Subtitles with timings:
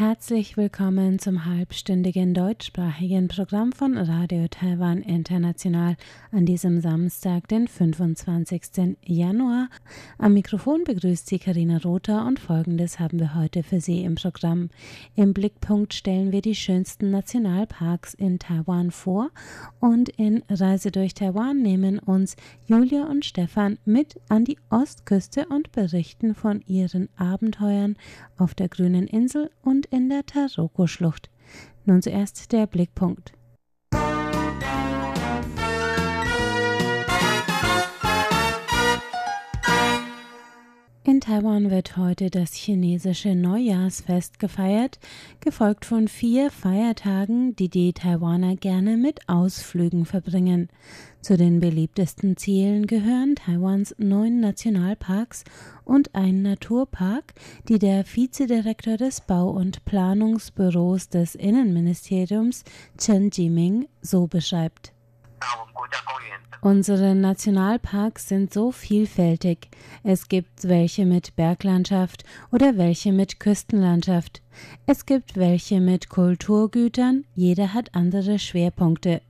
[0.00, 5.94] Herzlich willkommen zum halbstündigen deutschsprachigen Programm von Radio Taiwan International
[6.32, 8.96] an diesem Samstag, den 25.
[9.04, 9.68] Januar.
[10.16, 14.70] Am Mikrofon begrüßt Sie Karina Rother und folgendes haben wir heute für Sie im Programm.
[15.16, 19.28] Im Blickpunkt stellen wir die schönsten Nationalparks in Taiwan vor
[19.80, 25.72] und in Reise durch Taiwan nehmen uns Julia und Stefan mit an die Ostküste und
[25.72, 27.96] berichten von ihren Abenteuern
[28.38, 31.30] auf der grünen Insel und in der Taroko-Schlucht.
[31.84, 33.32] Nun zuerst der Blickpunkt.
[41.30, 44.98] Taiwan wird heute das chinesische Neujahrsfest gefeiert,
[45.38, 50.70] gefolgt von vier Feiertagen, die die Taiwaner gerne mit Ausflügen verbringen.
[51.20, 55.44] Zu den beliebtesten Zielen gehören Taiwans neun Nationalparks
[55.84, 57.34] und ein Naturpark,
[57.68, 62.64] die der Vizedirektor des Bau- und Planungsbüros des Innenministeriums
[62.98, 64.92] Chen Jiming so beschreibt.
[66.62, 69.68] Unsere Nationalparks sind so vielfältig.
[70.02, 74.42] Es gibt welche mit Berglandschaft oder welche mit Küstenlandschaft.
[74.84, 79.22] Es gibt welche mit Kulturgütern, jeder hat andere Schwerpunkte.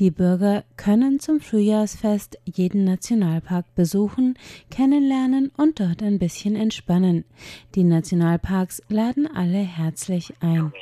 [0.00, 4.36] Die Bürger können zum Frühjahrsfest jeden Nationalpark besuchen,
[4.68, 7.24] kennenlernen und dort ein bisschen entspannen.
[7.76, 10.72] Die Nationalparks laden alle herzlich ein.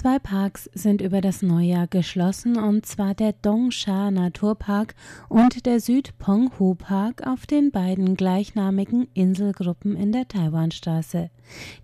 [0.00, 4.94] Zwei Parks sind über das Neujahr geschlossen, und zwar der Dongsha Naturpark
[5.28, 11.28] und der Südpenghu Park auf den beiden gleichnamigen Inselgruppen in der Taiwanstraße.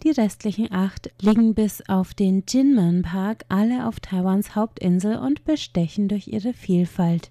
[0.03, 6.09] Die restlichen acht liegen bis auf den Jinmen Park alle auf Taiwans Hauptinsel und bestechen
[6.09, 7.31] durch ihre Vielfalt.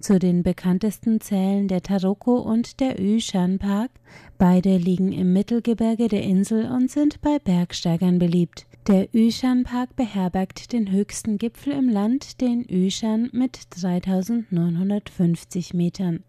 [0.00, 3.92] Zu den bekanntesten zählen der Taroko und der Yushan Park.
[4.38, 8.66] Beide liegen im Mittelgebirge der Insel und sind bei Bergsteigern beliebt.
[8.86, 16.22] Der Yushan Park beherbergt den höchsten Gipfel im Land, den Yushan mit 3950 Metern.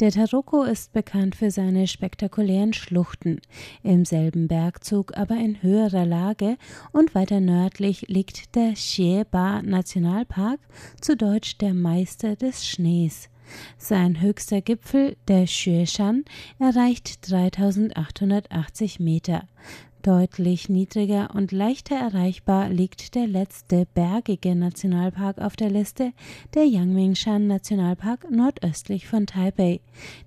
[0.00, 3.40] Der Taroko ist bekannt für seine spektakulären Schluchten,
[3.82, 6.58] im selben Bergzug, aber in höherer Lage
[6.92, 10.60] und weiter nördlich liegt der Xieba Nationalpark,
[11.00, 13.30] zu Deutsch der Meister des Schnees.
[13.78, 16.26] Sein höchster Gipfel, der Xueshan,
[16.58, 19.48] erreicht 3880 Meter.
[20.04, 26.12] Deutlich niedriger und leichter erreichbar liegt der letzte bergige Nationalpark auf der Liste,
[26.52, 29.80] der Yangmingshan Nationalpark nordöstlich von Taipei.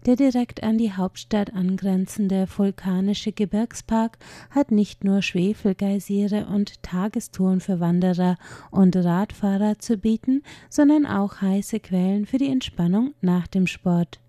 [0.07, 4.17] Der direkt an die Hauptstadt angrenzende vulkanische Gebirgspark
[4.49, 8.37] hat nicht nur Schwefelgeysire und Tagestouren für Wanderer
[8.71, 14.19] und Radfahrer zu bieten, sondern auch heiße Quellen für die Entspannung nach dem Sport.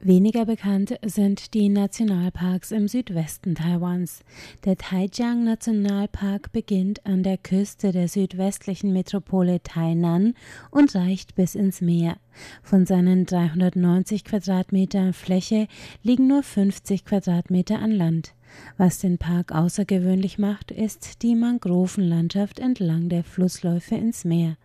[0.00, 4.20] Weniger bekannt sind die Nationalparks im Südwesten Taiwans.
[4.64, 10.34] Der Taijiang Nationalpark beginnt an der Küste der südwestlichen Metropole Tainan
[10.70, 12.18] und reicht bis ins Meer.
[12.62, 15.66] Von seinen 390 Quadratmetern Fläche
[16.02, 18.34] liegen nur 50 Quadratmeter an Land.
[18.76, 24.56] Was den Park außergewöhnlich macht, ist die Mangrovenlandschaft entlang der Flussläufe ins Meer.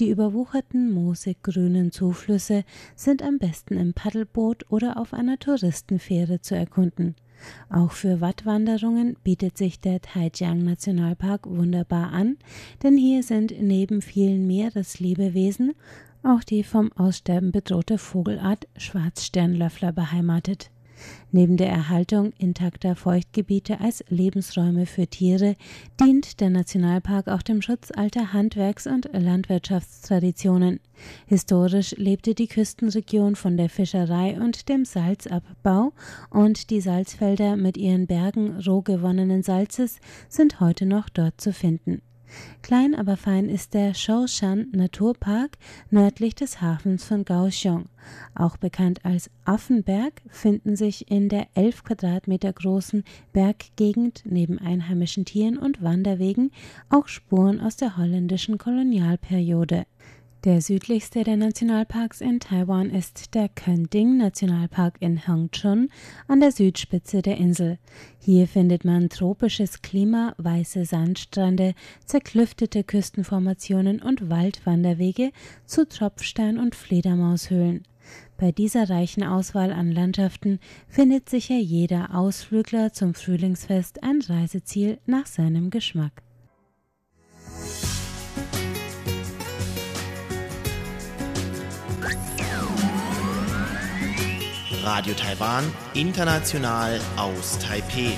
[0.00, 2.64] Die überwucherten, moosig grünen Zuflüsse
[2.94, 7.16] sind am besten im Paddelboot oder auf einer Touristenfähre zu erkunden.
[7.70, 12.36] Auch für Wattwanderungen bietet sich der Taijiang Nationalpark wunderbar an,
[12.82, 15.74] denn hier sind neben vielen Meereslebewesen
[16.22, 20.70] auch die vom Aussterben bedrohte Vogelart Schwarzsternlöffler beheimatet.
[21.30, 25.56] Neben der Erhaltung intakter Feuchtgebiete als Lebensräume für Tiere
[26.00, 30.80] dient der Nationalpark auch dem Schutz alter Handwerks- und Landwirtschaftstraditionen.
[31.26, 35.92] Historisch lebte die Küstenregion von der Fischerei und dem Salzabbau,
[36.30, 42.02] und die Salzfelder mit ihren Bergen roh gewonnenen Salzes sind heute noch dort zu finden.
[42.62, 45.58] Klein aber fein ist der Shoushan Naturpark
[45.90, 47.86] nördlich des Hafens von Kaohsiung.
[48.34, 55.58] Auch bekannt als Affenberg finden sich in der elf Quadratmeter großen Berggegend neben einheimischen Tieren
[55.58, 56.50] und Wanderwegen
[56.88, 59.86] auch Spuren aus der holländischen Kolonialperiode.
[60.44, 65.88] Der südlichste der Nationalparks in Taiwan ist der Kending Nationalpark in Hangchun
[66.28, 67.78] an der Südspitze der Insel.
[68.20, 71.74] Hier findet man tropisches Klima, weiße Sandstrände,
[72.04, 75.32] zerklüftete Küstenformationen und Waldwanderwege
[75.66, 77.82] zu Tropfstein- und Fledermaushöhlen.
[78.36, 85.26] Bei dieser reichen Auswahl an Landschaften findet sicher jeder Ausflügler zum Frühlingsfest ein Reiseziel nach
[85.26, 86.22] seinem Geschmack.
[94.82, 95.64] Radio Taiwan,
[95.94, 98.12] international aus Taipeh.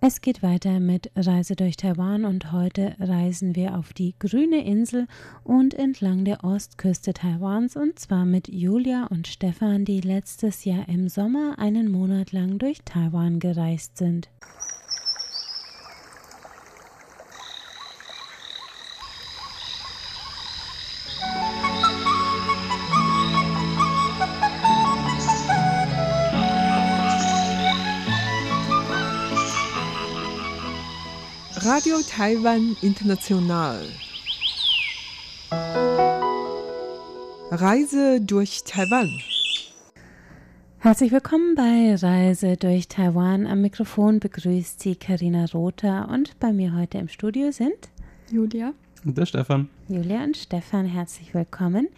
[0.00, 5.06] Es geht weiter mit Reise durch Taiwan und heute reisen wir auf die grüne Insel
[5.44, 11.08] und entlang der Ostküste Taiwans und zwar mit Julia und Stefan, die letztes Jahr im
[11.08, 14.30] Sommer einen Monat lang durch Taiwan gereist sind.
[31.80, 33.80] Radio Taiwan International.
[37.50, 39.08] Reise durch Taiwan.
[40.80, 43.46] Herzlich willkommen bei Reise durch Taiwan.
[43.46, 47.88] Am Mikrofon begrüßt Sie Karina Rother und bei mir heute im Studio sind
[48.30, 48.74] Julia
[49.06, 49.70] und der Stefan.
[49.88, 51.88] Julia und Stefan, herzlich willkommen.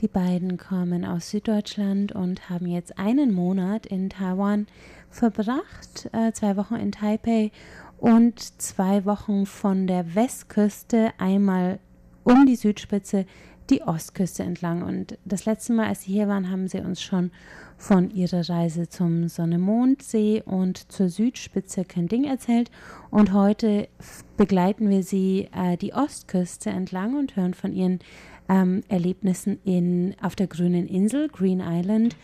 [0.00, 4.66] Die beiden kommen aus Süddeutschland und haben jetzt einen Monat in Taiwan
[5.10, 7.50] verbracht, äh, zwei Wochen in Taipei
[7.98, 11.78] und zwei Wochen von der Westküste einmal
[12.24, 13.26] um die Südspitze
[13.70, 14.82] die Ostküste entlang.
[14.82, 17.30] Und das letzte Mal, als Sie hier waren, haben Sie uns schon
[17.76, 22.70] von Ihrer Reise zum Sonne-Mondsee und zur Südspitze Kending erzählt.
[23.10, 23.88] Und heute
[24.36, 28.00] begleiten wir Sie äh, die Ostküste entlang und hören von Ihren
[28.48, 32.16] ähm, Erlebnissen in, auf der grünen Insel, Green Island.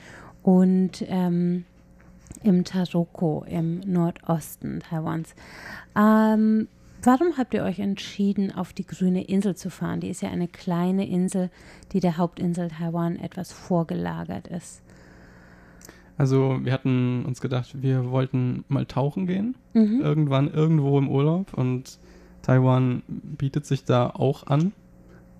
[0.43, 1.65] Und ähm,
[2.43, 5.35] im Taroko im Nordosten Taiwans.
[5.97, 6.69] Ähm,
[7.03, 10.01] warum habt ihr euch entschieden, auf die grüne Insel zu fahren?
[10.01, 11.51] Die ist ja eine kleine Insel,
[11.93, 14.83] die der Hauptinsel Taiwan etwas vorgelagert ist.
[16.19, 20.01] Also wir hatten uns gedacht, wir wollten mal tauchen gehen, mhm.
[20.03, 21.99] irgendwann irgendwo im Urlaub und
[22.43, 24.73] Taiwan bietet sich da auch an.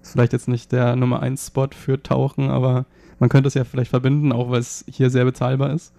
[0.03, 2.87] Ist vielleicht jetzt nicht der Nummer 1 Spot für Tauchen, aber
[3.19, 5.93] man könnte es ja vielleicht verbinden, auch weil es hier sehr bezahlbar ist.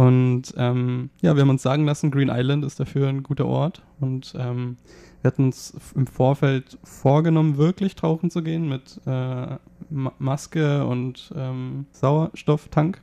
[0.00, 3.82] Und ähm, ja, wir haben uns sagen lassen, Green Island ist dafür ein guter Ort.
[4.00, 4.78] Und ähm,
[5.20, 9.58] wir hatten uns im Vorfeld vorgenommen, wirklich tauchen zu gehen mit äh,
[9.90, 13.02] Ma Maske und ähm, Sauerstofftank.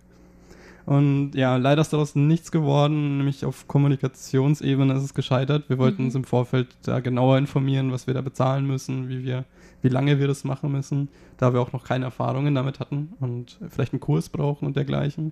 [0.87, 5.69] Und ja, leider ist daraus nichts geworden, nämlich auf Kommunikationsebene ist es gescheitert.
[5.69, 6.07] Wir wollten mhm.
[6.07, 9.45] uns im Vorfeld da genauer informieren, was wir da bezahlen müssen, wie wir,
[9.83, 13.59] wie lange wir das machen müssen, da wir auch noch keine Erfahrungen damit hatten und
[13.69, 15.31] vielleicht einen Kurs brauchen und dergleichen.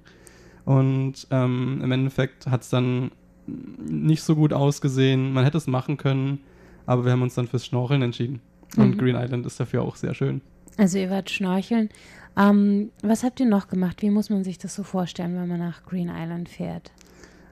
[0.65, 3.11] Und ähm, im Endeffekt hat es dann
[3.47, 5.31] nicht so gut ausgesehen.
[5.31, 6.39] Man hätte es machen können,
[6.85, 8.41] aber wir haben uns dann fürs Schnorcheln entschieden.
[8.75, 8.97] Und mhm.
[8.97, 10.41] Green Island ist dafür auch sehr schön.
[10.77, 11.89] Also ihr wart schnorcheln.
[12.37, 14.01] Ähm, was habt ihr noch gemacht?
[14.01, 16.91] Wie muss man sich das so vorstellen, wenn man nach Green Island fährt?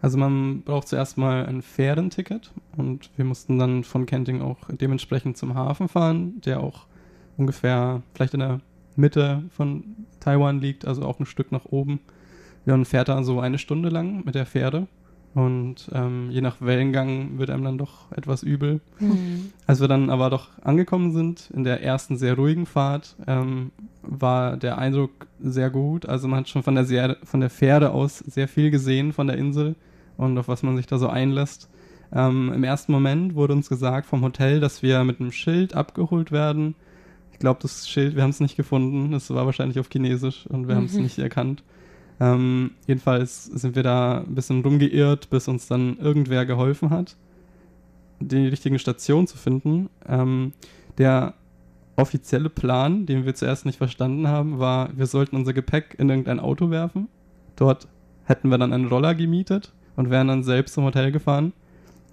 [0.02, 5.38] Also man braucht zuerst mal ein Fährenticket und wir mussten dann von Kenting auch dementsprechend
[5.38, 6.88] zum Hafen fahren, der auch
[7.38, 8.60] ungefähr vielleicht in der
[8.98, 12.02] Mitte von Taiwan liegt, also auch ein Stück nach oben.
[12.66, 14.88] Und fährt da so eine Stunde lang mit der Pferde.
[15.36, 18.82] Und ähm, je nach Wellengang wird einem dann doch etwas übel.
[19.00, 19.52] Mhm.
[19.66, 23.72] Als wir dann aber doch angekommen sind, in der ersten sehr ruhigen Fahrt, ähm,
[24.04, 26.06] war der Eindruck sehr gut.
[26.06, 29.26] Also man hat schon von der, sehr, von der Pferde aus sehr viel gesehen von
[29.26, 29.76] der Insel
[30.18, 31.68] und auf was man sich da so einlässt.
[32.12, 36.32] Ähm, Im ersten Moment wurde uns gesagt vom Hotel, dass wir mit einem Schild abgeholt
[36.32, 36.76] werden.
[37.32, 39.14] Ich glaube, das Schild, wir haben es nicht gefunden.
[39.14, 40.80] Es war wahrscheinlich auf Chinesisch und wir mhm.
[40.80, 41.64] haben es nicht erkannt.
[42.20, 47.16] Ähm, jedenfalls sind wir da ein bisschen rumgeirrt, bis uns dann irgendwer geholfen hat,
[48.20, 49.90] die richtigen Stationen zu finden.
[50.08, 50.54] Ähm,
[50.98, 51.34] der
[51.96, 56.40] offizielle Plan, den wir zuerst nicht verstanden haben, war, wir sollten unser Gepäck in irgendein
[56.40, 57.08] Auto werfen.
[57.56, 57.88] Dort
[58.26, 61.54] hätten wir dann einen Roller gemietet und wären dann selbst zum Hotel gefahren.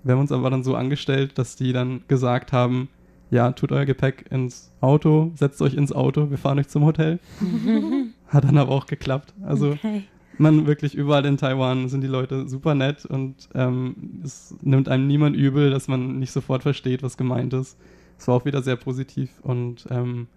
[0.03, 2.89] Wir haben uns aber dann so angestellt, dass die dann gesagt haben,
[3.31, 7.21] ja, tut euer Gepäck ins Auto, setzt euch ins Auto, wir fahren euch zum Hotel.
[8.31, 9.35] Hat dann aber auch geklappt.
[9.43, 10.05] Also okay.
[10.39, 15.07] man wirklich überall in Taiwan sind die Leute super nett und ähm, es nimmt einem
[15.07, 17.77] niemand übel, dass man nicht sofort versteht, was gemeint ist.
[18.19, 20.29] Es war auch wieder sehr positiv und ähm,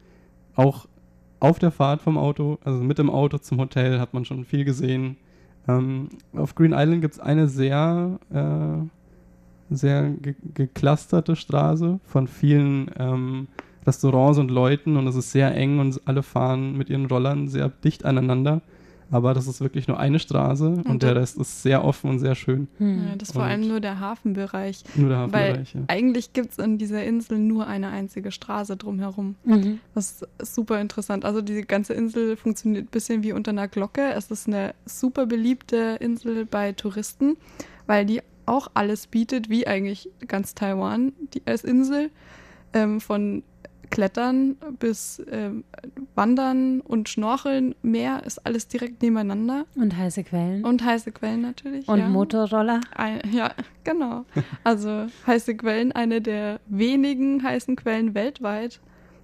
[0.55, 0.88] auch
[1.39, 4.65] auf der Fahrt vom Auto, also mit dem Auto zum Hotel, hat man schon viel
[4.65, 5.17] gesehen.
[5.67, 8.88] Ähm, auf Green Island gibt es eine sehr äh,
[9.75, 13.47] sehr ge geklusterte Straße von vielen ähm,
[13.86, 17.70] Restaurants und Leuten und es ist sehr eng und alle fahren mit ihren Rollern sehr
[17.70, 18.62] dicht aneinander.
[19.13, 22.20] Aber das ist wirklich nur eine Straße und, und der Rest ist sehr offen und
[22.20, 22.68] sehr schön.
[22.80, 24.84] Ja, das ist vor allem nur der Hafenbereich.
[24.96, 25.86] Nur der Hafenbereich, Weil ja.
[25.88, 29.36] Eigentlich gibt es in dieser Insel nur eine einzige Straße drumherum.
[29.44, 29.80] Mhm.
[29.94, 31.25] Das ist super interessant.
[31.25, 34.13] Also die ganze Insel funktioniert ein bisschen wie unter einer Glocke.
[34.13, 37.38] Es ist eine super beliebte Insel bei Touristen,
[37.86, 42.10] weil die auch alles bietet, wie eigentlich ganz Taiwan die, als Insel.
[42.74, 43.44] Ähm, von
[43.93, 45.51] Klettern bis äh,
[46.15, 49.65] Wandern und Schnorcheln, Meer ist alles direkt nebeneinander.
[49.75, 50.65] Und heiße Quellen.
[50.65, 51.88] Und heiße Quellen natürlich.
[51.88, 52.09] Und ja.
[52.09, 52.81] Motorroller.
[52.95, 53.51] Ein, ja,
[53.83, 54.25] genau.
[54.63, 58.81] Also heiße Quellen, eine der wenigen heißen Quellen weltweit.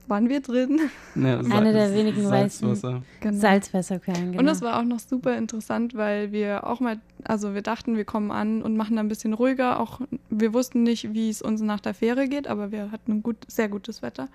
[0.10, 0.80] Waren wir drin?
[1.16, 3.04] Ja, Eine der wenigen Salzwasser.
[3.22, 3.38] Genau.
[3.38, 4.39] Salzwasserquellen, genau.
[4.39, 8.06] Und das war auch noch super interessant, weil wir auch mal, also wir dachten, wir
[8.06, 9.80] kommen an und machen da ein bisschen ruhiger.
[9.80, 13.24] Auch wir wussten nicht, wie es uns nach der Fähre geht, aber wir hatten ein
[13.24, 14.28] gut, sehr gutes Wetter.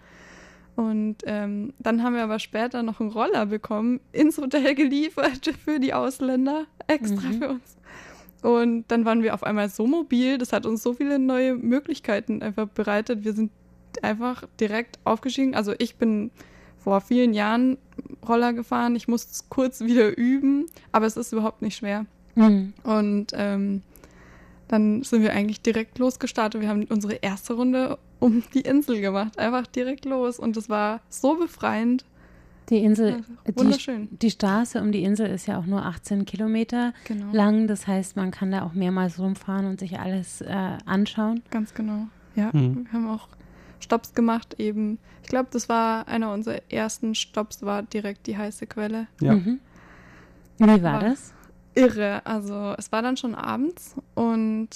[0.76, 5.78] Und ähm, dann haben wir aber später noch einen Roller bekommen, ins Hotel geliefert für
[5.78, 7.38] die Ausländer, extra Mhm.
[7.38, 7.76] für uns.
[8.42, 12.42] Und dann waren wir auf einmal so mobil, das hat uns so viele neue Möglichkeiten
[12.42, 13.24] einfach bereitet.
[13.24, 13.50] Wir sind
[14.02, 15.54] einfach direkt aufgestiegen.
[15.54, 16.30] Also ich bin
[16.78, 17.78] vor vielen Jahren
[18.26, 18.96] Roller gefahren.
[18.96, 22.06] Ich musste es kurz wieder üben, aber es ist überhaupt nicht schwer.
[22.34, 22.72] Mhm.
[22.82, 23.82] Und ähm,
[24.68, 26.60] dann sind wir eigentlich direkt losgestartet.
[26.60, 29.38] Wir haben unsere erste Runde um die Insel gemacht.
[29.38, 30.38] Einfach direkt los.
[30.38, 32.04] Und es war so befreiend.
[32.70, 34.08] Die Insel, die, wunderschön.
[34.22, 37.26] die Straße um die Insel ist ja auch nur 18 Kilometer Genau.
[37.30, 37.66] lang.
[37.66, 41.42] Das heißt, man kann da auch mehrmals rumfahren und sich alles äh, anschauen.
[41.50, 42.06] Ganz genau.
[42.36, 42.86] Ja, Mhm.
[42.86, 43.28] wir haben auch
[43.80, 44.98] Stops gemacht eben.
[45.22, 49.06] Ich glaube, das war einer unserer ersten Stops, war direkt die heiße Quelle.
[49.20, 49.34] Ja.
[49.34, 49.60] Mhm.
[50.58, 51.32] Wie war War- das?
[51.74, 52.24] Irre.
[52.24, 54.68] Also es war dann schon abends und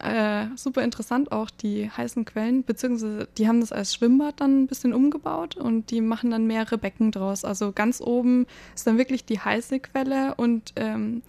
[0.00, 4.66] äh, super interessant auch die heißen Quellen, beziehungsweise die haben das als Schwimmbad dann ein
[4.68, 7.44] bisschen umgebaut und die machen dann mehrere Becken draus.
[7.44, 11.22] Also ganz oben ist dann wirklich die heiße Quelle und ähm,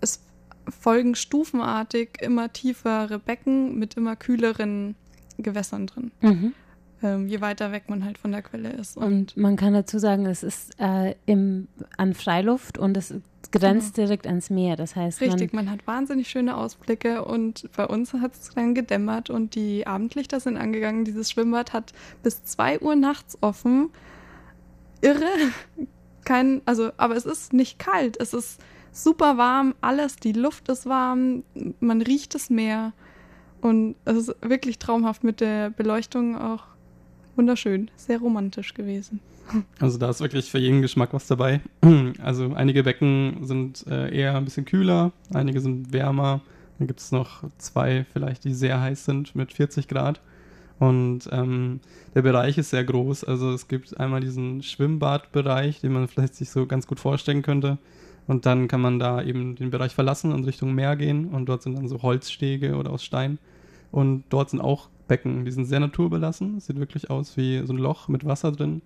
[0.00, 0.20] es
[0.68, 4.96] folgen stufenartig immer tiefere Becken mit immer kühleren
[5.38, 6.52] Gewässern drin, Mhm.
[7.02, 8.96] ähm, je weiter weg man halt von der Quelle ist.
[8.96, 13.14] Und man kann dazu sagen, es ist äh, im, an Freiluft und es
[13.50, 14.76] grenzt direkt ans Meer.
[14.76, 19.30] Das heißt, Richtig, man hat wahnsinnig schöne Ausblicke und bei uns hat es dann gedämmert
[19.30, 21.04] und die Abendlichter sind angegangen.
[21.04, 23.90] Dieses Schwimmbad hat bis 2 Uhr nachts offen.
[25.00, 25.24] Irre.
[26.24, 28.18] Kein, also, aber es ist nicht kalt.
[28.18, 28.58] Es ist
[28.92, 31.42] super warm, alles, die Luft ist warm,
[31.80, 32.92] man riecht das Meer.
[33.64, 36.64] Und es ist wirklich traumhaft mit der Beleuchtung auch
[37.34, 39.20] wunderschön, sehr romantisch gewesen.
[39.80, 41.62] Also da ist wirklich für jeden Geschmack was dabei.
[42.22, 46.42] Also einige Becken sind äh, eher ein bisschen kühler, einige sind wärmer.
[46.78, 50.20] Dann gibt es noch zwei vielleicht, die sehr heiß sind mit 40 Grad.
[50.78, 51.80] Und ähm,
[52.14, 53.24] der Bereich ist sehr groß.
[53.24, 57.78] Also es gibt einmal diesen Schwimmbadbereich, den man vielleicht sich so ganz gut vorstellen könnte.
[58.26, 61.28] Und dann kann man da eben den Bereich verlassen und Richtung Meer gehen.
[61.28, 63.38] Und dort sind dann so Holzstege oder aus Stein.
[63.94, 66.56] Und dort sind auch Becken, die sind sehr naturbelassen.
[66.56, 68.82] Es sieht wirklich aus wie so ein Loch mit Wasser drin.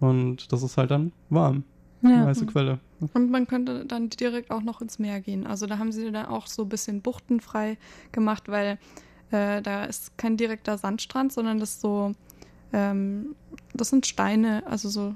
[0.00, 1.62] Und das ist halt dann warm.
[2.02, 2.24] Ja.
[2.26, 2.78] Heiße Quelle.
[3.14, 5.46] Und man könnte dann direkt auch noch ins Meer gehen.
[5.46, 7.76] Also da haben sie dann auch so ein bisschen buchtenfrei
[8.10, 8.78] gemacht, weil
[9.30, 12.12] äh, da ist kein direkter Sandstrand, sondern das ist so,
[12.72, 13.34] ähm,
[13.74, 15.14] das sind Steine, also so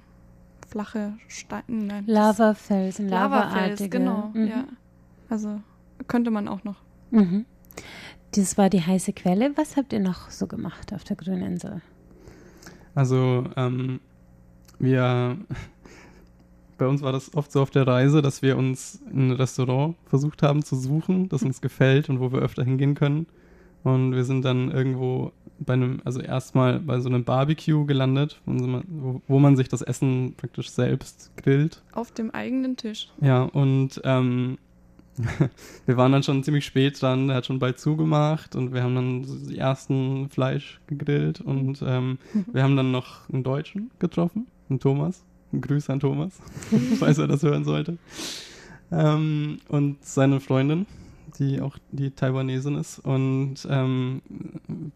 [0.69, 2.05] flache Steine.
[2.07, 3.89] Lavafelsen, Lavafels, lavaartige.
[3.89, 4.47] genau, Mhm.
[4.47, 4.65] ja.
[5.29, 5.61] Also
[6.09, 6.77] könnte man auch noch.
[7.11, 7.45] Mhm.
[8.35, 9.53] Das war die heiße Quelle.
[9.57, 11.83] Was habt ihr noch so gemacht auf der grünen Insel?
[12.95, 14.01] Also, ähm,
[14.79, 15.37] wir,
[16.79, 20.43] bei uns war das oft so auf der Reise, dass wir uns ein Restaurant versucht
[20.43, 23.27] haben zu suchen, das uns gefällt und wo wir öfter hingehen können.
[23.85, 29.21] Und wir sind dann irgendwo bei einem, also erstmal bei so einem Barbecue gelandet, wo,
[29.29, 31.83] wo man sich das Essen praktisch selbst grillt.
[31.93, 33.11] Auf dem eigenen Tisch.
[33.21, 34.59] Ja, und ähm,
[35.87, 38.95] wir waren dann schon ziemlich spät dran, er hat schon bald zugemacht und wir haben
[38.95, 42.19] dann die ersten Fleisch gegrillt und ähm,
[42.53, 45.25] wir haben dann noch einen Deutschen getroffen, einen Thomas.
[45.53, 46.41] Ein Grüß an Thomas,
[46.99, 47.99] falls er das hören sollte.
[48.91, 50.87] Ähm, und seine Freundin,
[51.39, 52.99] die auch die Taiwanesin ist.
[53.01, 54.23] Und ähm,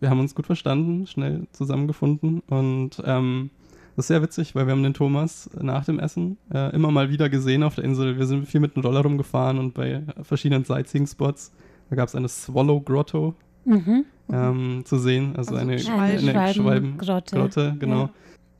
[0.01, 3.51] wir haben uns gut verstanden, schnell zusammengefunden und ähm,
[3.97, 7.11] das ist sehr witzig, weil wir haben den Thomas nach dem Essen äh, immer mal
[7.11, 8.19] wieder gesehen auf der Insel.
[8.19, 11.53] Wir sind viel mit dem Roller rumgefahren und bei verschiedenen Sightseeing-Spots.
[11.91, 13.35] Da gab es eine Swallow Grotto
[13.65, 14.05] Mhm.
[14.33, 17.37] ähm, zu sehen, also, Also eine, Schwalben- eine Schwalbengrotte.
[17.37, 18.11] Grotte, genau.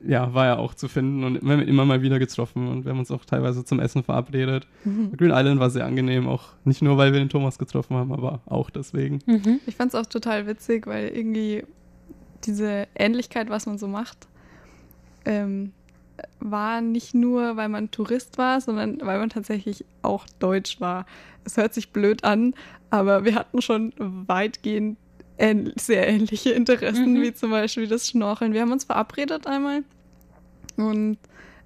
[0.05, 0.33] Ja.
[0.33, 3.09] war ja auch zu finden und immer, immer mal wieder getroffen und wir haben uns
[3.09, 4.67] auch teilweise zum Essen verabredet.
[4.83, 8.41] Green Island war sehr angenehm, auch nicht nur, weil wir den Thomas getroffen haben, aber
[8.45, 9.19] auch deswegen.
[9.25, 9.59] Mhm.
[9.65, 11.63] Ich fand es auch total witzig, weil irgendwie
[12.45, 14.27] diese Ähnlichkeit, was man so macht,
[15.27, 15.73] ähm,
[16.39, 21.05] war nicht nur, weil man Tourist war, sondern weil man tatsächlich auch Deutsch war.
[21.43, 22.55] Es hört sich blöd an,
[22.89, 24.97] aber wir hatten schon weitgehend
[25.37, 27.21] ähn sehr ähnliche Interessen, Mhm.
[27.21, 28.53] wie zum Beispiel das Schnorcheln.
[28.53, 29.83] Wir haben uns verabredet einmal
[30.77, 31.17] und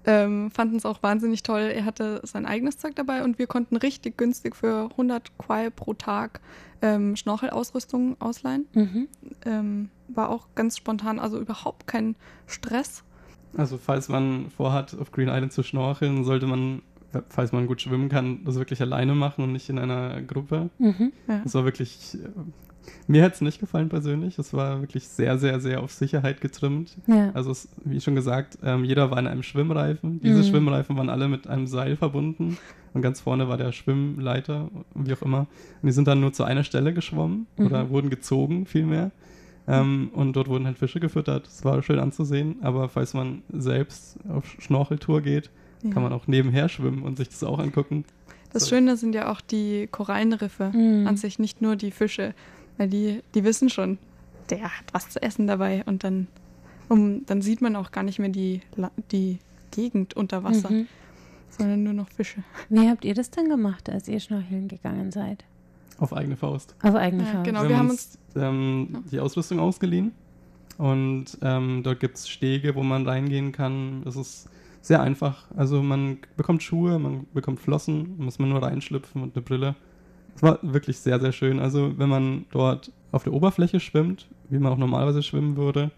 [0.06, 1.62] ähm, fanden es auch wahnsinnig toll.
[1.74, 5.94] Er hatte sein eigenes Zeug dabei und wir konnten richtig günstig für 100 Quai pro
[5.94, 6.42] Tag
[6.82, 8.68] ähm, Schnorchelausrüstung ausleihen.
[8.74, 9.08] Mhm.
[9.46, 12.16] Ähm, war auch ganz spontan, also überhaupt kein
[12.48, 13.04] Stress.
[13.58, 16.82] Also falls man vorhat, auf Green Island zu schnorcheln, sollte man,
[17.30, 20.70] falls man gut schwimmen kann, das wirklich alleine machen und nicht in einer Gruppe.
[20.80, 21.12] Mhm.
[21.28, 21.42] Ja.
[21.44, 22.30] Das war wirklich, äh,
[23.08, 24.40] mir hat es nicht gefallen persönlich.
[24.40, 26.98] Es war wirklich sehr, sehr, sehr auf Sicherheit getrimmt.
[27.08, 27.32] Ja.
[27.34, 30.22] Also es, wie schon gesagt, ähm, jeder war in einem Schwimmreifen.
[30.22, 30.44] Diese Mhm.
[30.44, 32.58] Schwimmreifen waren alle mit einem Seil verbunden.
[32.94, 35.40] Und ganz vorne war der Schwimmleiter, wie auch immer.
[35.82, 37.66] Und die sind dann nur zu einer Stelle geschwommen Mhm.
[37.66, 39.12] oder wurden gezogen vielmehr.
[39.68, 41.46] Ähm, und dort wurden halt Fische gefüttert.
[41.46, 42.58] Das war schön anzusehen.
[42.62, 45.50] Aber falls man selbst auf Schnorcheltour geht,
[45.84, 45.92] Ja.
[45.92, 48.06] kann man auch nebenher schwimmen und sich das auch angucken.
[48.54, 48.70] Das So.
[48.76, 51.08] Schöne sind ja auch die Korallenriffe Mhm.
[51.08, 52.34] an sich, nicht nur die Fische,
[52.78, 53.98] weil die, die wissen schon,
[54.50, 56.28] der hat was zu essen dabei und dann,
[56.90, 58.62] um, dann sieht man auch gar nicht mehr die,
[59.12, 59.40] die
[59.72, 60.88] Gegend unter Wasser, Mhm.
[61.50, 62.44] sondern nur noch Fische.
[62.70, 65.46] Wie habt ihr das dann gemacht, als ihr schnorcheln gegangen seid?
[66.02, 66.76] Auf eigene Faust.
[66.84, 67.44] Auf eigene Ja, Faust.
[67.46, 67.62] genau.
[67.64, 70.12] wir, wir haben uns ähm, die Ausrüstung ausgeliehen
[70.78, 74.02] und ähm, dort gibt es Stege, wo man reingehen kann.
[74.04, 74.50] Das ist
[74.82, 75.46] sehr einfach.
[75.56, 79.76] Also man bekommt Schuhe, man bekommt Flossen, muss man nur reinschlüpfen und eine Brille.
[80.36, 81.60] Es war wirklich sehr, sehr schön.
[81.60, 85.92] Also wenn man dort auf der Oberfläche schwimmt, wie man auch normalerweise schwimmen würde,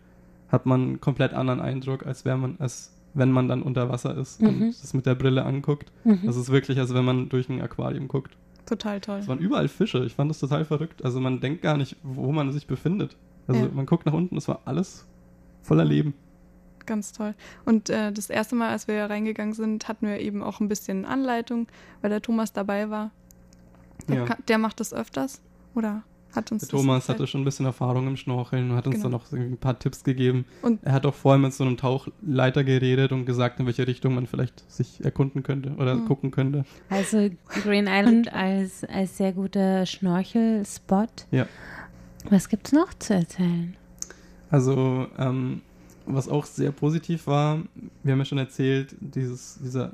[0.52, 4.18] hat man einen komplett anderen Eindruck, als, wär man, als wenn man dann unter Wasser
[4.18, 4.48] ist Mhm.
[4.48, 5.92] und das mit der Brille anguckt.
[6.04, 6.22] Mhm.
[6.26, 8.36] Das ist wirklich, als wenn man durch ein Aquarium guckt.
[8.66, 9.20] Total toll.
[9.20, 10.04] Es waren überall Fische.
[10.06, 11.04] Ich fand das total verrückt.
[11.04, 13.18] Also man denkt gar nicht, wo man sich befindet.
[13.48, 13.70] Also Ja.
[13.74, 15.06] man guckt nach unten, es war alles
[15.62, 16.14] voller Leben.
[16.86, 17.34] Ganz toll.
[17.66, 21.06] Und äh, das erste Mal, als wir reingegangen sind, hatten wir eben auch ein bisschen
[21.06, 21.68] Anleitung,
[22.02, 23.12] weil der Thomas dabei war.
[24.08, 24.26] Der, Ja.
[24.26, 25.42] kann, der macht das öfters
[25.76, 26.04] oder
[26.36, 29.04] hat uns Der Thomas hatte schon ein bisschen Erfahrung im Schnorcheln und hat uns Genau.
[29.04, 30.46] dann noch irgendwie ein paar Tipps gegeben.
[30.62, 34.16] Und- er hat auch vorher mit so einem Tauchleiter geredet und gesagt, in welche Richtung
[34.16, 36.06] man vielleicht sich erkunden könnte oder Mhm.
[36.06, 36.66] gucken könnte.
[36.90, 37.30] Also
[37.64, 41.26] Green Island als, als sehr guter Schnorchelspot.
[41.32, 41.46] Ja.
[42.30, 43.76] Was gibt's noch zu erzählen?
[44.50, 45.62] Also, ähm,
[46.06, 47.60] was auch sehr positiv war,
[48.04, 49.94] wir haben ja schon erzählt, dieses, dieser,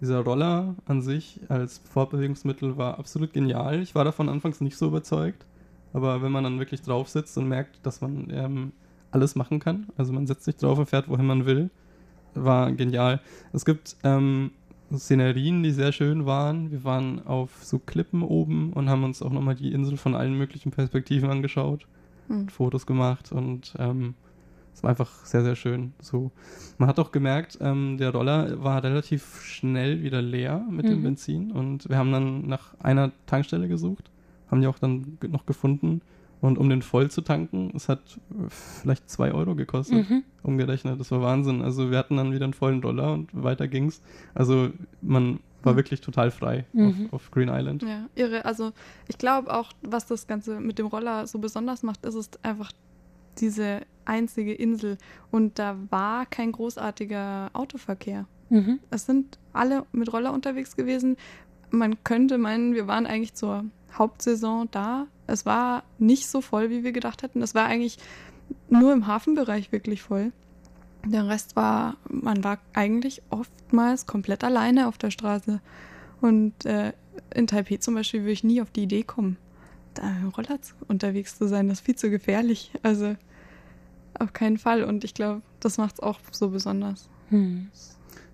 [0.00, 3.80] dieser Roller an sich als Fortbewegungsmittel war absolut genial.
[3.80, 5.46] Ich war davon anfangs nicht so überzeugt,
[5.94, 8.72] aber wenn man dann wirklich drauf sitzt und merkt, dass man ähm,
[9.10, 11.70] alles machen kann, also man setzt sich drauf und fährt, wohin man will,
[12.34, 13.20] war genial.
[13.54, 14.50] Es gibt ähm,
[14.92, 16.70] Szenerien, die sehr schön waren.
[16.70, 20.36] Wir waren auf so Klippen oben und haben uns auch nochmal die Insel von allen
[20.36, 21.86] möglichen Perspektiven angeschaut.
[22.28, 22.48] Hm.
[22.48, 24.14] Fotos gemacht und ähm,
[24.74, 25.92] es war einfach sehr, sehr schön.
[26.00, 26.32] So.
[26.78, 31.02] Man hat auch gemerkt, ähm, der Roller war relativ schnell wieder leer mit dem Mhm.
[31.04, 34.10] Benzin und wir haben dann nach einer Tankstelle gesucht,
[34.54, 36.00] haben die auch dann noch gefunden
[36.40, 40.22] und um den voll zu tanken, es hat äh, vielleicht zwei Euro gekostet, Mhm.
[40.42, 41.00] umgerechnet.
[41.00, 41.62] Das war Wahnsinn.
[41.62, 44.02] Also wir hatten dann wieder einen vollen Dollar und weiter ging's.
[44.34, 45.76] Also man war Mhm.
[45.78, 47.08] wirklich total frei Mhm.
[47.10, 47.82] auf, auf Green Island.
[47.82, 48.44] Ja, irre.
[48.44, 48.72] Also
[49.08, 52.70] ich glaube auch, was das Ganze mit dem Roller so besonders macht, ist es einfach
[53.38, 54.98] diese einzige Insel.
[55.30, 58.26] Und da war kein großartiger Autoverkehr.
[58.50, 58.80] Mhm.
[58.90, 61.16] Es sind alle mit Roller unterwegs gewesen.
[61.70, 63.64] Man könnte meinen, wir waren eigentlich zur
[63.94, 65.06] Hauptsaison da.
[65.26, 67.42] Es war nicht so voll, wie wir gedacht hätten.
[67.42, 67.98] Es war eigentlich
[68.68, 70.32] nur im Hafenbereich wirklich voll.
[71.06, 75.60] Der Rest war, man war eigentlich oftmals komplett alleine auf der Straße.
[76.20, 76.92] Und äh,
[77.34, 79.36] in Taipei zum Beispiel würde ich nie auf die Idee kommen,
[79.94, 81.68] da dem Roller unterwegs zu sein.
[81.68, 82.70] Das ist viel zu gefährlich.
[82.82, 83.16] Also
[84.18, 84.84] auf keinen Fall.
[84.84, 87.08] Und ich glaube, das macht es auch so besonders.
[87.30, 87.68] Mhm.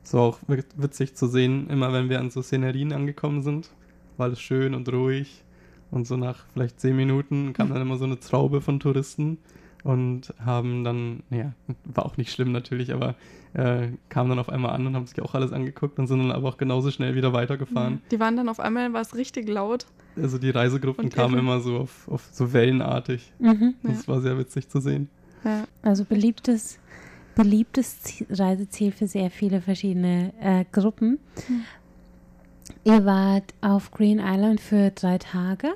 [0.04, 3.70] Es war auch wi- witzig zu sehen, immer wenn wir an so Szenerien angekommen sind,
[4.16, 5.44] war alles schön und ruhig.
[5.90, 9.38] Und so nach vielleicht zehn Minuten kam dann immer so eine Traube von Touristen
[9.82, 11.52] und haben dann, naja,
[11.84, 13.14] war auch nicht schlimm natürlich, aber
[13.54, 16.32] äh, kamen dann auf einmal an und haben sich auch alles angeguckt und sind dann
[16.32, 18.00] aber auch genauso schnell wieder weitergefahren.
[18.10, 19.86] Die waren dann auf einmal, war es richtig laut.
[20.16, 21.42] Also die Reisegruppen Und kamen irre.
[21.42, 23.32] immer so auf, auf so wellenartig.
[23.38, 23.74] Mhm.
[23.82, 23.90] Ja.
[23.90, 25.08] Das war sehr witzig zu sehen.
[25.44, 25.64] Ja.
[25.82, 26.78] Also beliebtes,
[27.34, 31.18] beliebtes Ziel, Reiseziel für sehr viele verschiedene äh, Gruppen.
[31.48, 31.62] Mhm.
[32.84, 35.68] Ihr wart auf Green Island für drei Tage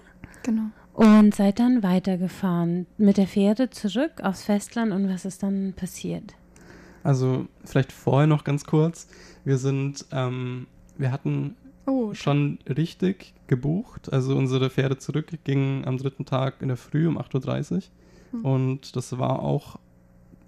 [0.42, 0.62] Genau.
[0.92, 6.35] und seid dann weitergefahren mit der Fähre zurück aufs Festland und was ist dann passiert?
[7.02, 9.09] Also vielleicht vorher noch ganz kurz.
[9.44, 14.11] Wir sind, ähm, wir hatten Oh, schon richtig gebucht.
[14.11, 17.83] Also unsere Fähre zurück ging am dritten Tag in der Früh um 8.30 Uhr.
[18.30, 18.44] Hm.
[18.44, 19.78] Und das war auch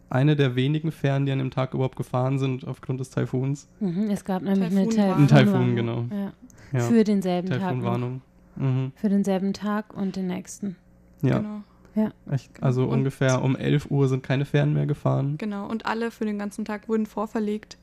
[0.09, 3.69] eine der wenigen Fähren, die an dem Tag überhaupt gefahren sind aufgrund des Taifuns.
[3.81, 5.17] Mhm, es gab nämlich eine Taifunwarnung.
[5.19, 6.05] Ein Taifun, genau.
[6.11, 6.26] Ja.
[6.73, 7.59] Ja, Für denselben Tag.
[7.61, 7.67] noch.
[7.69, 8.23] Taifunwarnung.
[8.57, 8.93] Mhm.
[8.97, 10.77] Für denselben Tag und den nächsten.
[11.23, 12.11] Ja, genau.
[12.31, 15.37] echt, also Und- ungefähr um 11 Uhr sind keine Fähren mehr gefahren.
[15.39, 15.67] Genau.
[15.69, 17.79] Und alle für den ganzen Tag wurden vorverlegt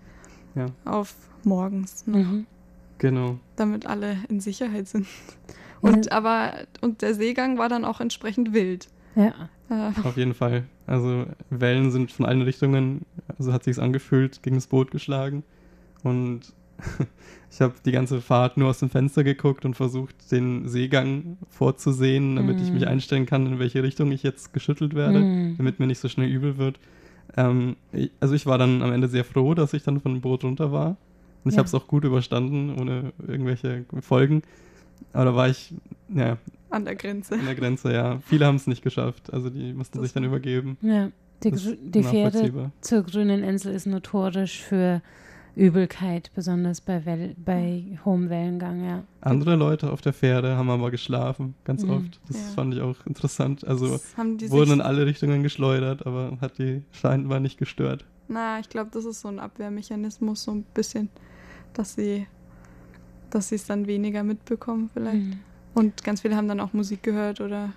[0.55, 2.45] Ja, auf morgens, noch, Mhm.
[2.99, 3.39] genau.
[3.55, 5.07] damit alle in Sicherheit sind.
[5.81, 8.87] Und aber und der Seegang war dann auch entsprechend wild.
[9.15, 9.33] Ja.
[10.03, 10.63] Auf jeden Fall.
[10.87, 13.01] Also Wellen sind von allen Richtungen,
[13.37, 15.43] also hat sich's angefühlt, gegen das Boot geschlagen.
[16.03, 16.53] Und
[17.51, 22.35] ich habe die ganze Fahrt nur aus dem Fenster geguckt und versucht, den Seegang vorzusehen,
[22.35, 22.63] damit mm.
[22.63, 22.87] ich mich mhm.
[22.87, 25.57] einstellen kann, in welche Richtung ich jetzt geschüttelt werde, mm.
[25.57, 26.79] damit mir nicht so schnell übel wird.
[27.37, 30.21] Ähm, ich, also ich war dann am Ende sehr froh, dass ich dann von dem
[30.21, 30.97] Boot runter war.
[31.43, 31.59] Und ich ja.
[31.59, 34.43] habe es auch gut überstanden, ohne irgendwelche Folgen.
[35.11, 35.73] Aber da war ich,
[36.13, 36.37] ja.
[36.69, 37.35] An der Grenze.
[37.35, 38.19] An der Grenze, ja.
[38.25, 39.31] Viele haben es nicht geschafft.
[39.33, 40.77] Also die mussten das sich dann übergeben.
[40.81, 41.11] Ja,
[41.43, 45.01] die, die Fähre zur grünen Insel ist notorisch für
[45.55, 49.03] Übelkeit, besonders bei, Well bei hohem Wellengang, ja.
[49.21, 51.91] Andere Leute auf der Fähre haben aber geschlafen, ganz mhm.
[51.91, 52.19] oft.
[52.27, 52.47] Das ja.
[52.55, 53.65] fand ich auch interessant.
[53.65, 53.99] Also
[54.47, 58.05] wurden in alle Richtungen geschleudert, aber hat die scheinbar nicht gestört.
[58.27, 61.09] Na, ich glaube, das ist so ein Abwehrmechanismus, so ein bisschen,
[61.73, 62.25] dass sie
[63.33, 65.15] dass sie es dann weniger mitbekommen vielleicht.
[65.15, 65.39] Mhm.
[65.73, 67.73] Und ganz viele haben dann auch Musik gehört oder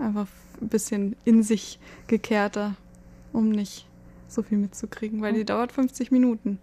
[0.00, 0.26] einfach
[0.60, 2.74] ein bisschen in sich gekehrter,
[3.32, 3.86] um nicht
[4.26, 6.58] so viel mitzukriegen, weil die dauert 50 Minuten,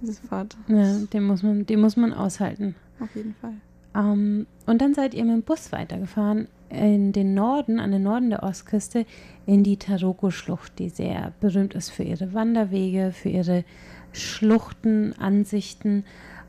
[0.00, 0.56] diese Fahrt.
[0.68, 2.74] Ja, den muss man, den muss man aushalten.
[3.00, 3.54] Auf jeden Fall.
[3.94, 8.30] Ähm, und dann seid ihr mit dem Bus weitergefahren in den Norden, an den Norden
[8.30, 9.06] der Ostküste,
[9.46, 13.64] in die Taroko-Schlucht, die sehr berühmt ist für ihre Wanderwege, für ihre
[14.12, 16.04] Schluchtenansichten.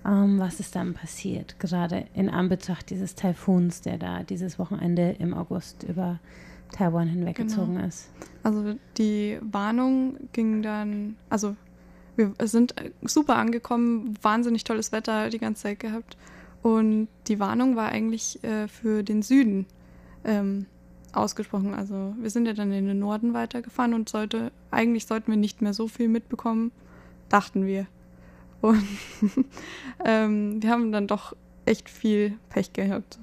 [0.05, 5.33] Ähm, was ist dann passiert, gerade in Anbetracht dieses Taifuns, der da dieses Wochenende im
[5.33, 6.19] August über
[6.71, 7.87] Taiwan hinweggezogen genau.
[7.87, 8.09] ist?
[8.43, 11.55] Also die Warnung ging dann, also
[12.19, 16.17] wir sind super angekommen, wahnsinnig tolles Wetter die ganze Zeit gehabt.
[16.61, 19.65] Und die Warnung war eigentlich äh, für den Süden
[20.25, 20.65] ähm,
[21.13, 21.73] ausgesprochen.
[21.73, 25.61] Also wir sind ja dann in den Norden weitergefahren und sollte, eigentlich sollten wir nicht
[25.61, 26.71] mehr so viel mitbekommen,
[27.29, 27.87] dachten wir.
[28.61, 28.83] Und
[30.05, 33.19] ähm, wir haben dann doch echt viel Pech gehabt.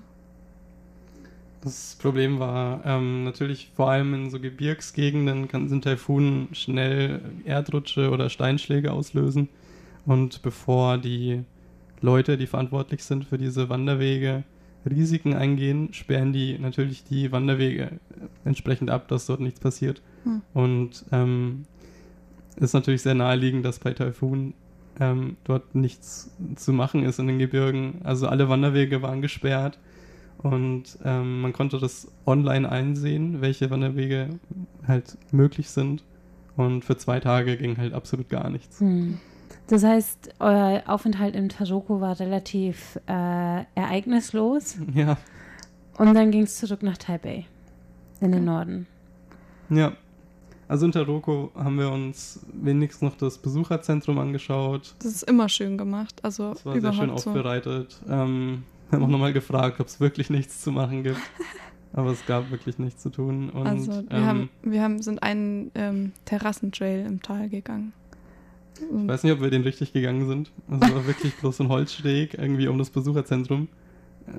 [1.66, 8.10] Das Problem war ähm, natürlich vor allem in so Gebirgsgegenden kann, sind Taifunen schnell Erdrutsche
[8.10, 9.48] oder Steinschläge auslösen.
[10.04, 11.42] Und bevor die
[12.00, 14.44] Leute, die verantwortlich sind für diese Wanderwege,
[14.88, 17.98] Risiken eingehen, sperren die natürlich die Wanderwege
[18.44, 20.02] entsprechend ab, dass dort nichts passiert.
[20.22, 20.42] Hm.
[20.54, 21.64] Und ähm,
[22.54, 24.54] ist natürlich sehr naheliegend, dass bei Taifunen
[25.00, 28.02] ähm, dort nichts zu machen ist in den Gebirgen.
[28.04, 29.80] Also alle Wanderwege waren gesperrt
[30.42, 34.30] und ähm, man konnte das online einsehen, welche Wanderwege
[34.86, 36.04] halt möglich sind.
[36.56, 38.80] Und für zwei Tage ging halt absolut gar nichts.
[38.80, 39.18] Hm.
[39.68, 44.76] Das heißt, euer Aufenthalt in Taroko war relativ äh, ereignislos.
[44.94, 45.16] Ja.
[45.98, 47.46] Und dann ging es zurück nach Taipei,
[48.20, 48.86] in den Norden.
[49.70, 49.92] Ja.
[50.68, 54.94] Also in Taroko haben wir uns wenigstens noch das Besucherzentrum angeschaut.
[54.98, 56.20] Das ist immer schön gemacht.
[56.22, 57.98] Also das war sehr schön aufbereitet.
[58.08, 61.20] Ähm, wir haben auch nochmal gefragt, ob es wirklich nichts zu machen gibt.
[61.92, 63.48] Aber es gab wirklich nichts zu tun.
[63.48, 67.94] Und, also wir, ähm, haben, wir haben, sind einen ähm, Terrassentrail im Tal gegangen.
[68.78, 70.52] Ich weiß nicht, ob wir den richtig gegangen sind.
[70.68, 73.68] Also war wirklich bloß ein Holzsteg irgendwie um das Besucherzentrum.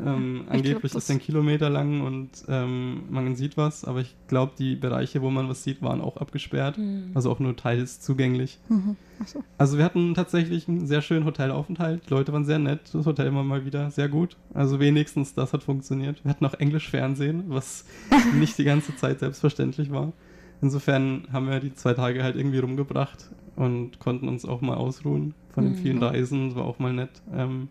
[0.05, 4.53] Ähm, angeblich glaub, ist ein Kilometer lang und ähm, man sieht was, aber ich glaube,
[4.57, 6.77] die Bereiche, wo man was sieht, waren auch abgesperrt.
[6.77, 7.11] Mhm.
[7.13, 8.59] Also auch nur teils zugänglich.
[8.69, 8.95] Mhm.
[9.25, 9.43] So.
[9.57, 12.03] Also wir hatten tatsächlich einen sehr schönen Hotelaufenthalt.
[12.07, 12.81] Die Leute waren sehr nett.
[12.93, 14.37] Das Hotel immer mal wieder sehr gut.
[14.53, 16.23] Also wenigstens das hat funktioniert.
[16.23, 17.85] Wir hatten auch Englisch Fernsehen, was
[18.35, 20.13] nicht die ganze Zeit selbstverständlich war.
[20.61, 25.33] Insofern haben wir die zwei Tage halt irgendwie rumgebracht und konnten uns auch mal ausruhen
[25.49, 25.77] von den mhm.
[25.77, 26.49] vielen Reisen.
[26.49, 27.21] Das war auch mal nett.
[27.33, 27.69] Ähm,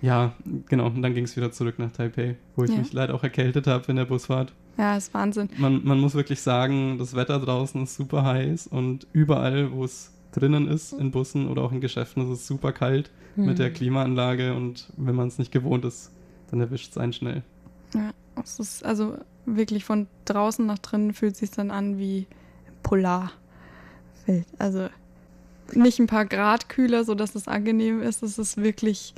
[0.00, 0.32] ja,
[0.68, 0.86] genau.
[0.86, 2.78] Und dann ging es wieder zurück nach Taipei, wo ich ja.
[2.78, 4.52] mich leider auch erkältet habe in der Busfahrt.
[4.76, 5.48] Ja, ist Wahnsinn.
[5.58, 10.12] Man, man muss wirklich sagen, das Wetter draußen ist super heiß und überall, wo es
[10.32, 13.46] drinnen ist, in Bussen oder auch in Geschäften, ist es super kalt mhm.
[13.46, 16.12] mit der Klimaanlage und wenn man es nicht gewohnt ist,
[16.50, 17.42] dann erwischt es einen schnell.
[17.94, 22.26] Ja, es ist also wirklich von draußen nach drinnen fühlt es sich dann an wie
[22.82, 24.46] Polarfeld.
[24.58, 24.88] Also
[25.72, 28.22] nicht ein paar Grad kühler, sodass es angenehm ist.
[28.22, 29.14] Es ist wirklich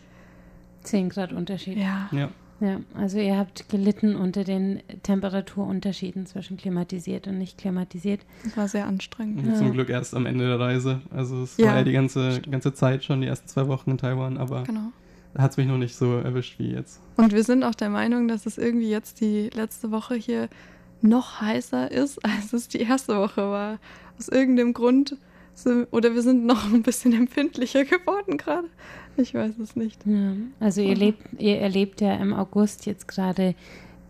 [0.82, 1.78] 10 Grad Unterschied.
[1.78, 2.08] Ja.
[2.12, 2.30] ja.
[2.60, 8.20] Ja, also ihr habt gelitten unter den Temperaturunterschieden zwischen klimatisiert und nicht klimatisiert.
[8.44, 9.46] Das war sehr anstrengend.
[9.46, 9.54] Ja.
[9.54, 11.00] Zum Glück erst am Ende der Reise.
[11.10, 13.98] Also es ja, war ja die ganze, ganze Zeit schon, die ersten zwei Wochen in
[13.98, 14.92] Taiwan, aber genau.
[15.32, 17.00] da hat es mich noch nicht so erwischt wie jetzt.
[17.16, 20.50] Und wir sind auch der Meinung, dass es irgendwie jetzt die letzte Woche hier
[21.00, 23.78] noch heißer ist, als es die erste Woche war.
[24.18, 25.16] Aus irgendeinem Grund.
[25.66, 28.68] Oder wir sind noch ein bisschen empfindlicher geworden gerade.
[29.16, 30.06] Ich weiß es nicht.
[30.06, 33.54] Ja, also ihr, lebt, ihr erlebt ja im August jetzt gerade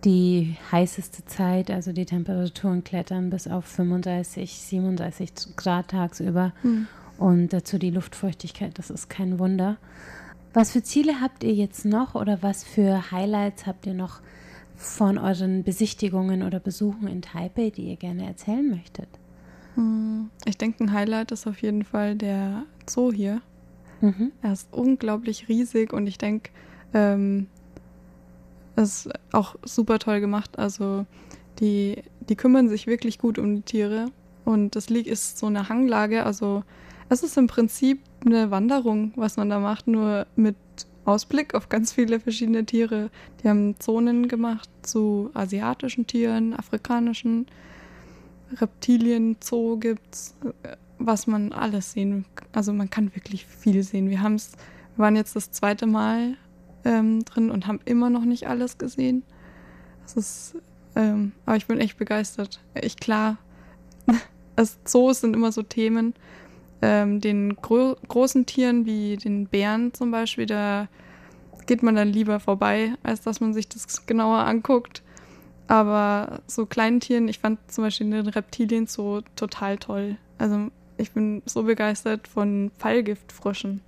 [0.04, 6.86] die heißeste Zeit, also die Temperaturen klettern bis auf 35, 37 Grad tagsüber hm.
[7.18, 9.76] und dazu die Luftfeuchtigkeit, das ist kein Wunder.
[10.52, 14.20] Was für Ziele habt ihr jetzt noch oder was für Highlights habt ihr noch
[14.74, 19.08] von euren Besichtigungen oder Besuchen in Taipei, die ihr gerne erzählen möchtet?
[19.80, 23.40] Hm, ich denke, ein Highlight ist auf jeden Fall der Zoo hier.
[24.02, 24.30] Mhm.
[24.42, 26.50] Er ist unglaublich riesig und ich denke,
[26.92, 27.46] ähm,
[28.76, 30.58] es ist auch super toll gemacht.
[30.58, 31.06] Also
[31.60, 34.06] die, die kümmern sich wirklich gut um die Tiere.
[34.44, 36.24] Und das Lieg ist so eine Hanglage.
[36.24, 36.62] Also
[37.08, 40.56] es ist im Prinzip eine Wanderung, was man da macht, nur mit
[41.06, 43.10] Ausblick auf ganz viele verschiedene Tiere.
[43.42, 47.69] Die haben Zonen gemacht zu asiatischen Tieren, afrikanischen Reptilien,
[49.42, 50.36] Zoo gibt's,
[50.98, 52.24] was man alles sehen.
[52.52, 54.10] Also man kann wirklich viel sehen.
[54.10, 54.52] Wir haben's,
[54.96, 56.36] wir waren jetzt das zweite Mal
[56.84, 59.22] ähm, drin und haben immer noch nicht alles gesehen.
[60.02, 60.56] Das ist,
[60.96, 62.60] ähm, aber ich bin echt begeistert.
[62.80, 63.38] Ich klar,
[64.56, 66.14] also Zoos sind immer so Themen.
[66.82, 70.88] Ähm, den gro großen Tieren wie den Bären zum Beispiel, da
[71.66, 75.02] geht man dann lieber vorbei, als dass man sich das genauer anguckt.
[75.70, 80.16] Aber so kleinen Tieren, ich fand zum Beispiel den Reptilien so total toll.
[80.36, 83.80] Also ich bin so begeistert von Fallgiftfröschen.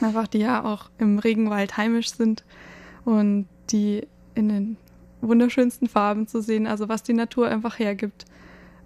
[0.00, 2.44] Einfach die ja auch im Regenwald heimisch sind
[3.04, 4.76] und die in den
[5.20, 6.66] wunderschönsten Farben zu sehen.
[6.66, 8.24] Also was die Natur einfach hergibt,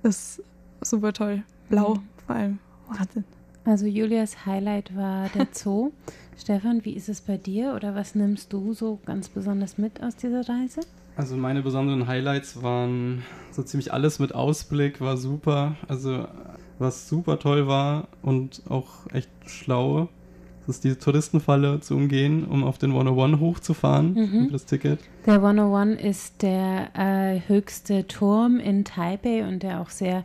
[0.03, 0.43] ist
[0.81, 1.45] super toll.
[1.69, 2.09] Blau mhm.
[2.27, 2.59] vor allem.
[2.89, 3.23] Wahnsinn.
[3.65, 5.93] Also Julias Highlight war der Zoo.
[6.37, 10.17] Stefan, wie ist es bei dir oder was nimmst du so ganz besonders mit aus
[10.17, 10.81] dieser Reise?
[11.17, 15.77] Also meine besonderen Highlights waren so ziemlich alles mit Ausblick, war super.
[15.89, 16.27] Also
[16.79, 20.09] was super toll war und auch echt schlau,
[20.67, 24.47] das ist diese Touristenfalle zu umgehen, um auf den 101 hochzufahren mhm.
[24.47, 24.99] für das Ticket.
[25.25, 30.25] Der 101 ist der äh, höchste Turm in Taipei und der auch sehr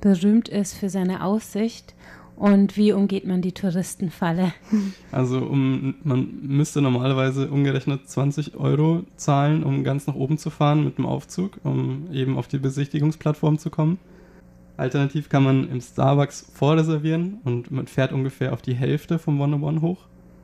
[0.00, 1.94] berühmt ist für seine Aussicht.
[2.42, 4.52] Und wie umgeht man die Touristenfalle?
[5.12, 10.82] Also um, man müsste normalerweise umgerechnet 20 Euro zahlen, um ganz nach oben zu fahren
[10.82, 14.00] mit dem Aufzug, um eben auf die Besichtigungsplattform zu kommen.
[14.76, 19.80] Alternativ kann man im Starbucks vorreservieren und man fährt ungefähr auf die Hälfte vom 101
[19.80, 20.00] hoch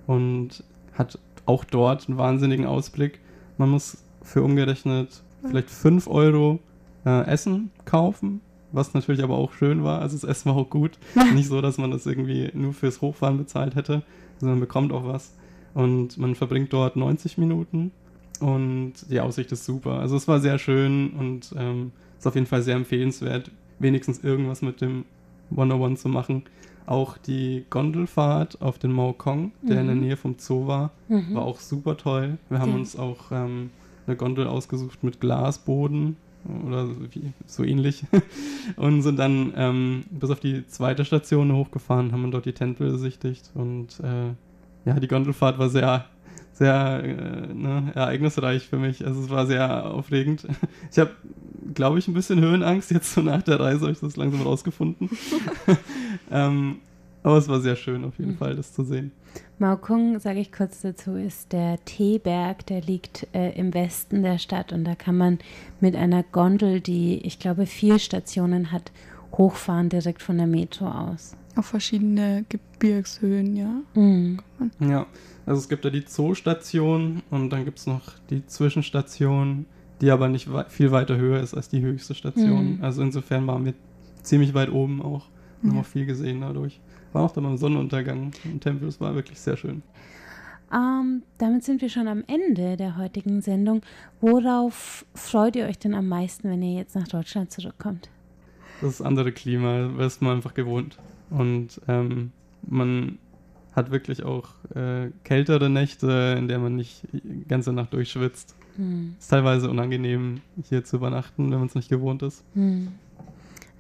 [0.07, 3.19] und hat auch dort einen wahnsinnigen Ausblick.
[3.57, 6.61] Man muss für umgerechnet vielleicht 5 Euro
[7.05, 8.41] äh, Essen kaufen
[8.73, 10.01] was natürlich aber auch schön war.
[10.01, 10.99] Also das Essen war auch gut.
[11.35, 14.03] Nicht so, dass man das irgendwie nur fürs Hochfahren bezahlt hätte,
[14.39, 15.35] sondern man bekommt auch was.
[15.75, 17.93] Und man verbringt dort 90 Minuten
[18.41, 19.99] und die Aussicht ist super.
[20.01, 24.63] Also es war sehr schön und ähm, ist auf jeden Fall sehr empfehlenswert, wenigstens irgendwas
[24.63, 25.05] mit dem
[25.51, 26.45] 101 zu machen.
[26.87, 29.81] Auch die Gondelfahrt auf den Maokong, der mhm.
[29.81, 30.01] in der mhm.
[30.01, 31.35] Nähe vom Zoo war, mhm.
[31.35, 32.39] war auch super toll.
[32.49, 32.77] Wir haben ja.
[32.77, 33.71] uns auch ähm,
[34.07, 36.17] eine Gondel ausgesucht mit Glasboden
[36.67, 36.89] oder
[37.47, 38.05] so ähnlich
[38.77, 43.51] und sind dann ähm, bis auf die zweite Station hochgefahren, haben dort die Tempel besichtigt
[43.55, 44.33] und äh,
[44.89, 46.07] ja, die Gondelfahrt war sehr,
[46.53, 49.05] sehr äh, ne, ereignisreich für mich.
[49.07, 50.47] Also es war sehr aufregend.
[50.91, 51.11] Ich habe,
[51.75, 52.91] glaube ich, ein bisschen Höhenangst.
[52.91, 55.11] Jetzt so nach der Reise habe ich das langsam rausgefunden.
[56.31, 56.79] ähm,
[57.29, 58.37] aber es war sehr schön auf jeden mhm.
[58.39, 59.13] Fall, das zu sehen.
[59.59, 64.73] Maokung, sage ich kurz dazu, ist der Teeberg, der liegt äh, im Westen der Stadt
[64.73, 65.39] und da kann man
[65.81, 68.93] mit einer Gondel, die ich glaube vier Stationen hat,
[69.33, 71.37] hochfahren direkt von der Metro aus.
[71.55, 73.83] Auf verschiedene Gebirgshöhen, ja.
[73.95, 74.39] Mhm.
[74.81, 75.07] Ja,
[75.45, 79.67] also es gibt da die Zoostation und dann gibt es noch die Zwischenstation,
[80.01, 82.77] die aber nicht we viel weiter höher ist als die höchste Station.
[82.77, 82.85] Mhm.
[82.85, 83.75] Also insofern waren wir
[84.23, 85.27] ziemlich weit oben auch.
[85.63, 85.81] Haben ja.
[85.81, 86.81] auch viel gesehen dadurch
[87.19, 88.89] war auch dann beim Sonnenuntergang im Tempel.
[88.89, 89.83] Es war wirklich sehr schön.
[90.73, 93.83] Ähm, damit sind wir schon am Ende der heutigen Sendung.
[94.21, 98.09] Worauf freut ihr euch denn am meisten, wenn ihr jetzt nach Deutschland zurückkommt?
[98.81, 100.99] Das andere Klima, das ist man einfach gewohnt.
[101.31, 102.31] Und ähm,
[102.63, 103.19] man
[103.73, 108.55] hat wirklich auch äh, kältere Nächte, in der man nicht die ganze Nacht durchschwitzt.
[108.77, 109.17] Hm.
[109.19, 112.45] Ist teilweise unangenehm, hier zu übernachten, wenn man es nicht gewohnt ist.
[112.55, 112.93] Hm.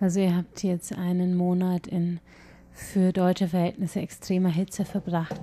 [0.00, 2.18] Also ihr habt jetzt einen Monat in
[2.78, 5.40] für deutsche Verhältnisse extremer Hitze verbracht,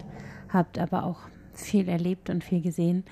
[0.49, 1.19] habt aber auch
[1.53, 3.03] viel erlebt und viel gesehen.